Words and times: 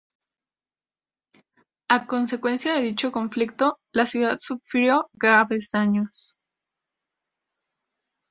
A 1.87 2.07
consecuencia 2.07 2.73
de 2.73 2.81
dicho 2.81 3.11
conflicto, 3.11 3.77
la 3.93 4.07
ciudad 4.07 4.37
sufrió 4.39 5.07
graves 5.13 5.69
daños. 5.71 6.35